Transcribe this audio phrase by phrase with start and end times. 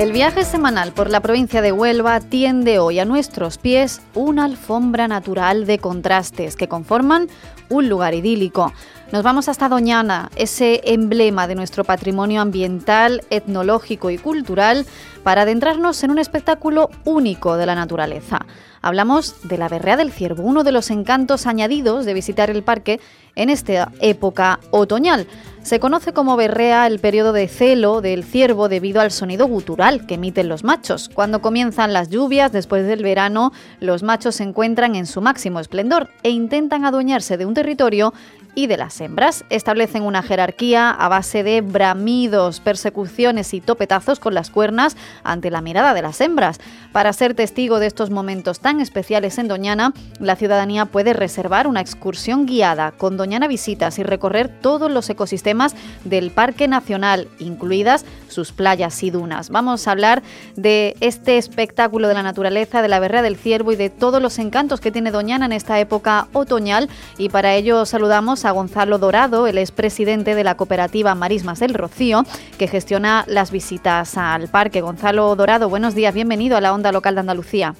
[0.00, 5.08] El viaje semanal por la provincia de Huelva tiende hoy a nuestros pies una alfombra
[5.08, 7.28] natural de contrastes que conforman
[7.68, 8.72] un lugar idílico.
[9.12, 14.86] Nos vamos hasta Doñana, ese emblema de nuestro patrimonio ambiental, etnológico y cultural,
[15.24, 18.46] para adentrarnos en un espectáculo único de la naturaleza.
[18.82, 23.00] Hablamos de la Berrea del Ciervo, uno de los encantos añadidos de visitar el parque
[23.34, 25.26] en esta época otoñal.
[25.62, 30.14] Se conoce como berrea el periodo de celo del ciervo debido al sonido gutural que
[30.14, 31.10] emiten los machos.
[31.12, 36.08] Cuando comienzan las lluvias, después del verano, los machos se encuentran en su máximo esplendor
[36.22, 38.14] e intentan adueñarse de un territorio
[38.54, 39.44] y de las hembras.
[39.50, 45.60] Establecen una jerarquía a base de bramidos, persecuciones y topetazos con las cuernas ante la
[45.60, 46.60] mirada de las hembras.
[46.92, 51.80] Para ser testigo de estos momentos tan especiales en Doñana, la ciudadanía puede reservar una
[51.80, 58.52] excursión guiada con Doñana Visitas y recorrer todos los ecosistemas del Parque Nacional, incluidas sus
[58.52, 59.50] playas y dunas.
[59.50, 60.22] Vamos a hablar
[60.56, 64.38] de este espectáculo de la naturaleza, de la berrea del ciervo y de todos los
[64.38, 69.46] encantos que tiene Doñana en esta época otoñal y para ello saludamos a Gonzalo Dorado,
[69.46, 72.24] el es presidente de la cooperativa Marismas del Rocío,
[72.58, 74.80] que gestiona las visitas al parque.
[74.80, 77.74] Gonzalo Dorado, buenos días, bienvenido a la Onda Local de Andalucía.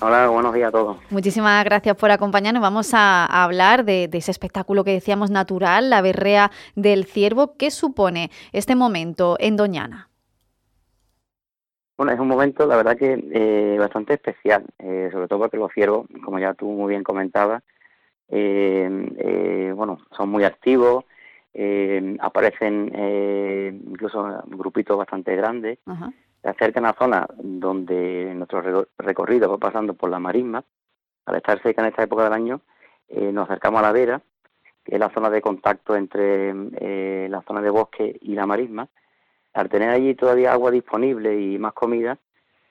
[0.00, 0.98] Hola, buenos días a todos.
[1.10, 2.62] Muchísimas gracias por acompañarnos.
[2.62, 7.56] Vamos a, hablar de, ese espectáculo que decíamos natural, la berrea del ciervo.
[7.56, 10.10] ¿Qué supone este momento en Doñana?
[11.96, 15.72] Bueno, es un momento, la verdad que eh, bastante especial, eh, sobre todo porque los
[15.72, 17.62] ciervos, como ya tú muy bien comentabas,
[18.28, 21.04] eh, eh, bueno, son muy activos,
[21.58, 25.78] eh, aparecen eh, incluso grupitos bastante grandes,
[26.46, 30.62] se acercan a zonas donde nuestro recorrido va pasando por la marisma,
[31.24, 32.60] al estar cerca en esta época del año,
[33.08, 34.22] eh, nos acercamos a la vera,
[34.84, 38.88] que es la zona de contacto entre eh, la zona de bosque y la marisma,
[39.54, 42.16] al tener allí todavía agua disponible y más comida,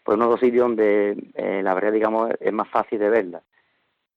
[0.06, 3.42] pues uno de los sitios donde eh, la verdad, digamos, es más fácil de verla.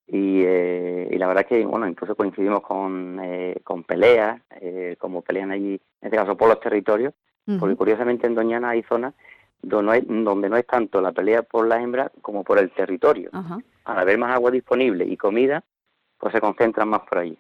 [0.06, 5.22] Eh, y, la verdad es que, bueno, incluso coincidimos con, eh, con peleas, eh, como
[5.22, 7.12] pelean allí, en este caso por los territorios,
[7.58, 9.14] porque curiosamente en Doñana hay zonas
[9.62, 12.70] donde no, hay, donde no es tanto la pelea por la hembra como por el
[12.70, 13.30] territorio.
[13.84, 15.64] Al haber más agua disponible y comida,
[16.18, 17.38] pues se concentran más por allí.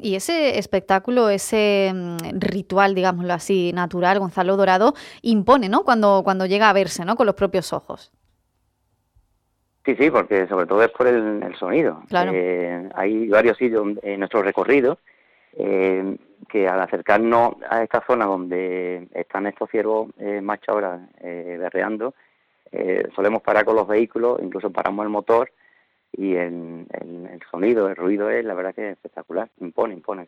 [0.00, 5.84] Y ese espectáculo, ese mm, ritual, digámoslo así, natural, Gonzalo Dorado, impone, ¿no?
[5.84, 7.14] Cuando, cuando llega a verse, ¿no?
[7.14, 8.10] Con los propios ojos.
[9.84, 12.02] Sí, sí, porque sobre todo es por el, sonido.
[12.10, 14.98] Eh, hay varios sitios en nuestro recorrido
[15.56, 16.16] eh,
[16.48, 22.14] que al acercarnos a esta zona donde están estos ciervos eh, machos ahora eh, berreando,
[22.72, 25.50] eh, solemos parar con los vehículos, incluso paramos el motor
[26.12, 30.26] y el, el, sonido, el ruido es la verdad que es espectacular, impone, impone.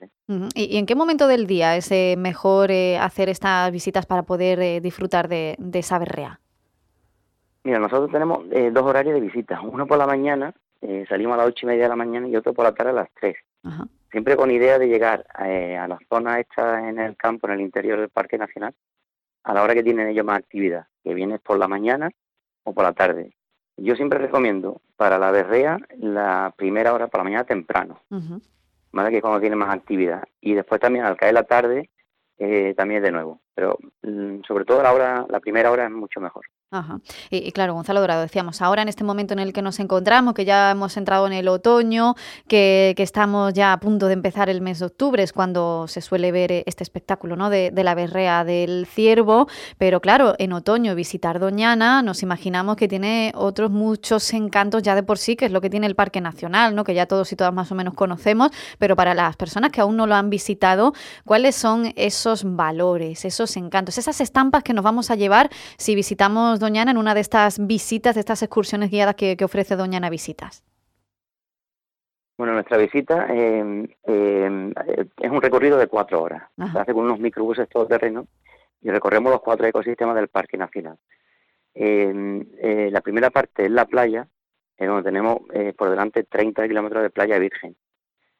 [0.54, 5.54] ¿Y, en qué momento del día es mejor hacer estas visitas para poder disfrutar de,
[5.58, 6.40] de esa berrea?
[7.68, 9.60] Mira, nosotros tenemos eh, dos horarios de visitas.
[9.62, 12.34] Uno por la mañana, eh, salimos a las ocho y media de la mañana y
[12.34, 13.36] otro por la tarde a las tres.
[14.10, 17.60] Siempre con idea de llegar eh, a las zonas hechas en el campo, en el
[17.60, 18.74] interior del Parque Nacional,
[19.44, 22.10] a la hora que tienen ellos más actividad, que viene por la mañana
[22.64, 23.36] o por la tarde.
[23.76, 28.00] Yo siempre recomiendo para la berrea la primera hora por la mañana temprano,
[28.92, 29.10] ¿vale?
[29.10, 30.24] que es cuando tiene más actividad.
[30.40, 31.90] Y después también al caer la tarde,
[32.38, 33.40] eh, también de nuevo.
[33.54, 36.44] Pero mm, sobre todo la hora, la primera hora es mucho mejor.
[36.70, 37.00] Ajá.
[37.30, 40.44] Y, claro, Gonzalo Dorado, decíamos, ahora en este momento en el que nos encontramos, que
[40.44, 42.14] ya hemos entrado en el otoño,
[42.46, 46.30] que, estamos ya a punto de empezar el mes de octubre, es cuando se suele
[46.30, 47.48] ver eh, este espectáculo ¿no?
[47.48, 49.48] de, la berrea del ciervo,
[49.78, 55.02] pero claro, en otoño visitar Doñana nos imaginamos que tiene otros muchos encantos ya de
[55.02, 56.84] por sí, que es lo que tiene el Parque Nacional, ¿no?
[56.84, 59.96] que ya todos y todas más o menos conocemos, pero para las personas que aún
[59.96, 60.92] no lo han visitado,
[61.24, 65.48] ¿cuáles son esos valores, esos encantos, esas estampas que nos vamos a llevar
[65.78, 70.10] si visitamos Doñana, en una de estas visitas, de estas excursiones guiadas que, ofrece Doñana
[70.10, 70.64] Visitas?
[72.36, 74.72] Bueno, nuestra visita eh, eh,
[75.20, 76.44] es un recorrido de cuatro horas.
[76.72, 78.28] Se hace con unos microbuses todoterreno
[78.80, 80.98] y recorremos los cuatro ecosistemas del Parque Nacional.
[81.74, 84.28] Eh, la primera parte es la playa,
[84.76, 85.38] en donde tenemos
[85.76, 87.76] por delante 30 kilómetros de playa virgen.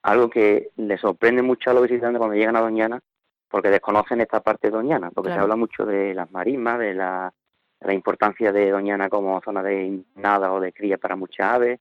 [0.03, 3.01] Algo que le sorprende mucho a los visitantes cuando llegan a Doñana,
[3.49, 7.33] porque desconocen esta parte de Doñana, porque se habla mucho de las marismas, de la
[7.81, 11.81] la importancia de Doñana como zona de nada o de cría para muchas aves,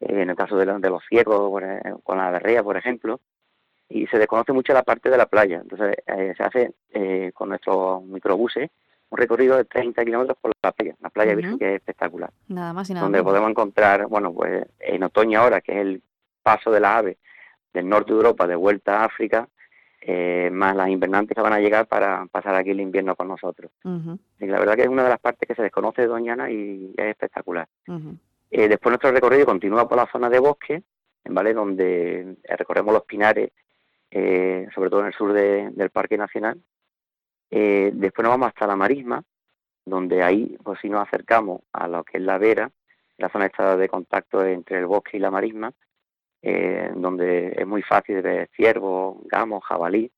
[0.00, 1.50] en el caso de, los ciegos,
[2.04, 3.20] con la berrea, por ejemplo,
[3.88, 5.60] y se desconoce mucho la parte de la playa.
[5.62, 8.70] Entonces se hace con nuestros microbuses
[9.10, 12.30] un recorrido de 30 kilómetros por la playa, la playa virgen que es espectacular.
[12.48, 16.02] Nada más y nada Donde podemos encontrar, bueno, pues en otoño ahora, que es el
[16.42, 17.16] paso de las aves
[17.72, 19.48] del norte de Europa de vuelta a África,
[20.00, 23.70] eh, más las invernantes que van a llegar para pasar aquí el invierno con nosotros.
[24.38, 26.94] Y la verdad que es una de las partes que se desconoce de Doñana y
[26.96, 27.68] es espectacular.
[28.50, 30.82] Eh, después nuestro recorrido continúa por la zona de bosque,
[31.24, 31.52] ¿vale?
[31.52, 33.50] donde recorremos los pinares,
[34.10, 36.58] eh, sobre todo en el sur del Parque Nacional,
[37.50, 39.22] eh, después nos vamos hasta la marisma,
[39.84, 42.70] donde ahí, pues si nos acercamos a lo que es la vera,
[43.16, 45.72] la zona esta de contacto entre el bosque y la marisma,
[46.42, 50.10] eh, donde es muy fácil ver ciervos, gamos, jabalí.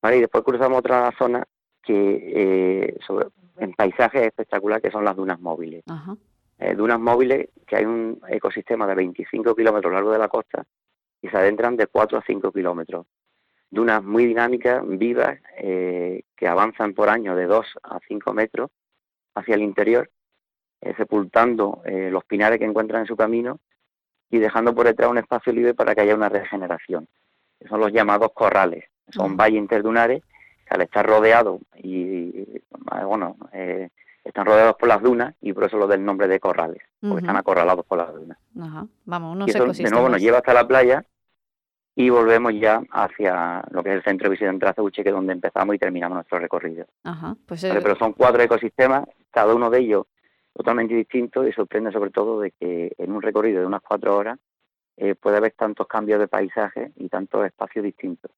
[0.00, 0.18] ¿vale?
[0.18, 1.44] Y después cruzamos otra zona
[1.82, 3.28] que eh, sobre,
[3.58, 5.84] en paisajes espectaculares que son las dunas móviles.
[6.58, 10.28] Eh, dunas móviles que hay un ecosistema de 25 kilómetros a lo largo de la
[10.28, 10.64] costa
[11.20, 13.06] y se adentran de 4 a 5 kilómetros
[13.70, 18.70] dunas muy dinámicas, vivas, eh, que avanzan por año de 2 a 5 metros
[19.34, 20.10] hacia el interior,
[20.96, 23.60] sepultando los pinares que encuentran en su camino
[24.30, 27.08] y dejando por detrás un espacio libre para que haya una regeneración.
[27.68, 30.22] Son los llamados corrales, son valles interdunares
[30.66, 32.60] que al estar rodeados y,
[33.04, 33.36] bueno,
[34.22, 37.36] están rodeados por las dunas y por eso lo del nombre de corrales, porque están
[37.36, 38.38] acorralados por las dunas.
[39.04, 41.04] Vamos, unos y eso, de nuevo nos lleva hasta la playa
[41.96, 45.14] y volvemos ya hacia lo que es el centro de visita de Azuche, que es
[45.14, 46.86] donde empezamos y terminamos nuestro recorrido.
[47.46, 50.06] Pues, Pero son cuatro ecosistemas, cada uno de ellos
[50.54, 54.38] totalmente distinto y sorprende sobre todo de que en un recorrido de unas cuatro horas
[54.96, 58.32] eh, puede haber tantos cambios de paisaje y tantos espacios distintos.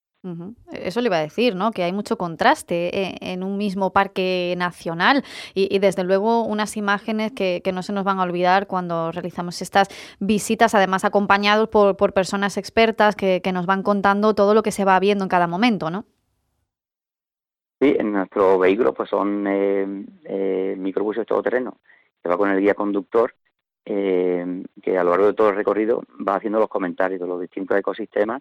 [0.71, 1.71] Eso le iba a decir, ¿no?
[1.71, 5.25] Que hay mucho contraste eh, en un mismo parque nacional
[5.55, 9.89] y, desde luego unas imágenes que, no se nos van a olvidar cuando realizamos estas
[10.19, 15.01] visitas, además acompañados por, personas expertas que, nos van contando todo lo que se va
[15.01, 16.05] viendo en cada momento, ¿no?
[17.81, 21.79] Sí, en nuestro vehículo pues son eh, eh, microbuses todoterreno
[22.23, 23.35] que va con el guía conductor
[23.85, 27.39] eh, que a lo largo de todo el recorrido va haciendo los comentarios de los
[27.41, 28.41] distintos ecosistemas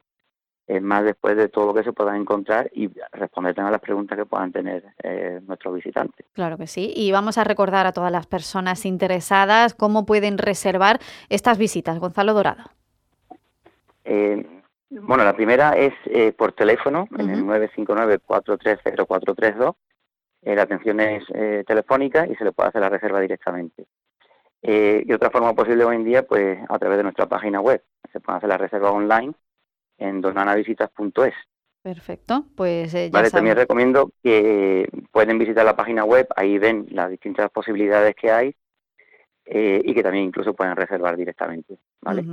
[0.67, 4.15] es más después de todo lo que se puedan encontrar y responder a las preguntas
[4.15, 6.27] que puedan tener eh, nuestros visitantes.
[6.33, 6.93] Claro que sí.
[6.95, 10.99] Y vamos a recordar a todas las personas interesadas cómo pueden reservar
[11.29, 11.97] estas visitas.
[11.97, 12.65] Gonzalo Dorado.
[14.05, 14.45] Eh,
[14.91, 15.95] bueno, la primera es
[16.35, 19.73] por teléfono, en el 959-430-432.
[20.55, 21.25] La atención es
[21.65, 23.85] telefónica y se le puede hacer la reserva directamente.
[24.61, 27.83] y otra forma posible hoy en día, pues a través de nuestra página web.
[28.11, 29.33] Se puede hacer la reserva online
[29.99, 31.33] en donanavisitas.es.
[31.81, 36.87] Perfecto, pues eh, ya vale, también recomiendo que pueden visitar la página web, ahí ven
[36.91, 38.55] las distintas posibilidades que hay
[39.45, 42.25] eh, y que también incluso pueden reservar directamente, ¿vale?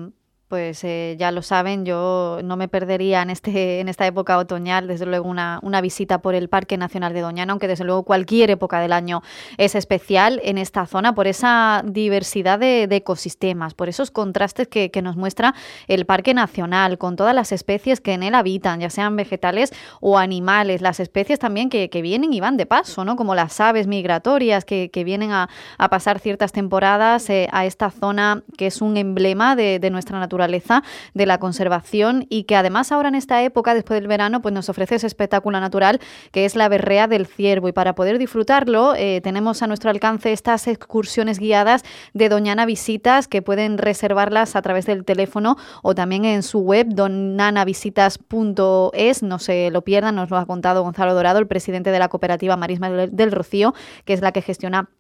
[0.48, 4.86] Pues eh, ya lo saben, yo no me perdería en, este, en esta época otoñal,
[4.86, 8.50] desde luego, una, una, visita por el Parque Nacional de Doñana, aunque desde luego cualquier
[8.50, 9.22] época del año
[9.58, 15.16] es especial en esta zona por esa diversidad de, ecosistemas, por esos contrastes que, nos
[15.16, 15.54] muestra
[15.88, 20.16] el Parque Nacional, con todas las especies que en él habitan, ya sean vegetales o
[20.16, 23.16] animales, las especies también que, vienen y van de paso, ¿no?
[23.16, 25.48] como las aves migratorias que, vienen a,
[25.90, 30.35] pasar ciertas temporadas eh, a esta zona que es un emblema de, de nuestra naturaleza
[30.36, 30.82] naturaleza,
[31.14, 34.68] de la conservación y que además ahora en esta época, después del verano, pues nos
[34.68, 35.98] ofrece ese espectáculo natural
[36.30, 37.68] que es la berrea del ciervo.
[37.68, 43.28] Y para poder disfrutarlo, eh, tenemos a nuestro alcance estas excursiones guiadas de Doñana Visitas
[43.28, 49.22] que pueden reservarlas a través del teléfono o también en su web donanavisitas.es.
[49.22, 52.56] No se lo pierdan, nos lo ha contado Gonzalo Dorado, el presidente de la cooperativa
[52.56, 53.72] Marisma del Rocío,
[54.04, 54.90] que es la que gestiona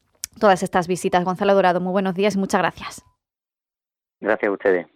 [0.40, 1.24] todas estas visitas.
[1.24, 3.04] Gonzalo Dorado, muy buenos días y muchas gracias.
[4.20, 4.95] Gracias a ustedes.